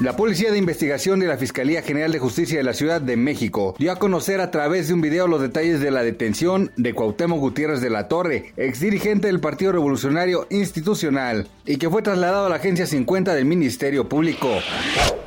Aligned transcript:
La 0.00 0.16
Policía 0.16 0.50
de 0.50 0.58
Investigación 0.58 1.20
de 1.20 1.28
la 1.28 1.36
Fiscalía 1.36 1.80
General 1.80 2.10
de 2.10 2.18
Justicia 2.18 2.58
de 2.58 2.64
la 2.64 2.72
Ciudad 2.72 3.00
de 3.00 3.16
México 3.16 3.76
dio 3.78 3.92
a 3.92 3.96
conocer 3.96 4.40
a 4.40 4.50
través 4.50 4.88
de 4.88 4.94
un 4.94 5.00
video 5.00 5.28
los 5.28 5.40
detalles 5.40 5.78
de 5.78 5.92
la 5.92 6.02
detención 6.02 6.72
de 6.76 6.94
Cuauhtémoc 6.94 7.38
Gutiérrez 7.38 7.80
de 7.80 7.90
la 7.90 8.08
Torre, 8.08 8.52
ex 8.56 8.80
dirigente 8.80 9.28
del 9.28 9.38
Partido 9.38 9.70
Revolucionario 9.70 10.48
Institucional, 10.50 11.46
y 11.64 11.76
que 11.76 11.88
fue 11.88 12.02
trasladado 12.02 12.46
a 12.46 12.48
la 12.48 12.56
Agencia 12.56 12.88
50 12.88 13.34
del 13.34 13.44
Ministerio 13.44 14.08
Público. 14.08 14.50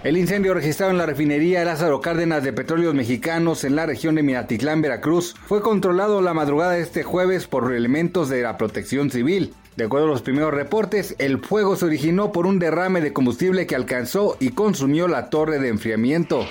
El 0.03 0.17
incendio 0.17 0.53
registrado 0.53 0.91
en 0.91 0.98
la 0.98 1.05
refinería 1.05 1.63
Lázaro 1.63 2.02
Cárdenas 2.02 2.43
de 2.43 2.52
Petróleos 2.52 2.93
Mexicanos 2.93 3.63
en 3.63 3.77
la 3.77 3.85
región 3.85 4.15
de 4.15 4.23
Minatitlán, 4.23 4.81
Veracruz, 4.81 5.34
fue 5.45 5.62
controlado 5.62 6.21
la 6.21 6.34
madrugada 6.34 6.73
de 6.73 6.81
este 6.81 7.04
jueves 7.04 7.48
por 7.48 7.74
elementos 7.74 8.27
de 8.27 8.41
la 8.41 8.57
protección 8.57 9.12
civil. 9.12 9.54
De 9.78 9.84
acuerdo 9.84 10.08
a 10.08 10.10
los 10.10 10.24
primeros 10.24 10.52
reportes, 10.56 11.14
el 11.20 11.38
fuego 11.38 11.76
se 11.76 11.86
originó 11.86 12.32
por 12.32 12.48
un 12.48 12.58
derrame 12.58 13.00
de 13.00 13.14
combustible 13.14 13.68
que 13.68 13.76
alcanzó 13.76 14.36
y 14.40 14.50
consumió 14.50 15.08
la 15.08 15.30
torre 15.30 15.60
de 15.60 15.68
enfriamiento. 15.68 16.48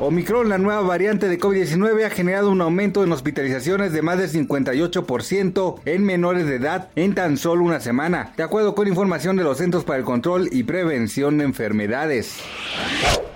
Omicron, 0.00 0.48
la 0.48 0.56
nueva 0.56 0.80
variante 0.80 1.28
de 1.28 1.38
COVID-19, 1.38 2.06
ha 2.06 2.10
generado 2.10 2.50
un 2.50 2.62
aumento 2.62 3.04
en 3.04 3.12
hospitalizaciones 3.12 3.92
de 3.92 4.00
más 4.00 4.16
del 4.16 4.30
58% 4.30 5.74
en 5.84 6.04
menores 6.04 6.46
de 6.46 6.54
edad 6.54 6.88
en 6.96 7.14
tan 7.14 7.36
solo 7.36 7.64
una 7.64 7.80
semana, 7.80 8.32
de 8.38 8.44
acuerdo 8.44 8.74
con 8.74 8.88
información 8.88 9.36
de 9.36 9.44
los 9.44 9.58
Centros 9.58 9.84
para 9.84 9.98
el 9.98 10.06
Control 10.06 10.48
y 10.50 10.62
Prevención 10.62 11.36
de 11.36 11.44
Enfermedades. 11.44 12.38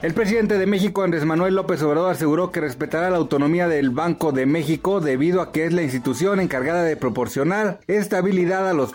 El 0.02 0.14
presidente 0.14 0.58
de 0.58 0.66
México, 0.66 1.04
Andrés 1.04 1.24
Manuel 1.24 1.54
López 1.54 1.80
Obrador, 1.82 2.10
aseguró 2.10 2.50
que 2.50 2.60
respetará 2.60 3.08
la 3.08 3.18
autonomía 3.18 3.68
del 3.68 3.90
Banco 3.90 4.32
de 4.32 4.46
México 4.46 5.00
debido 5.00 5.40
a 5.40 5.52
que 5.52 5.64
es 5.64 5.72
la 5.72 5.84
institución 5.84 6.40
encargada 6.40 6.82
de 6.82 6.96
proporcionar 6.96 7.78
estabilidad 7.86 8.68
a 8.68 8.72
los 8.72 8.94